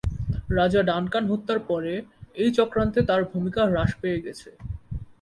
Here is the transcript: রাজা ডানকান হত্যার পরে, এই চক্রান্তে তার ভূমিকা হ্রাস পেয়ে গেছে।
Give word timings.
রাজা 0.57 0.81
ডানকান 0.83 1.23
হত্যার 1.31 1.59
পরে, 1.69 1.93
এই 2.35 2.49
চক্রান্তে 2.57 2.99
তার 3.09 3.21
ভূমিকা 3.31 3.61
হ্রাস 3.65 3.91
পেয়ে 4.01 4.23
গেছে। 4.25 4.49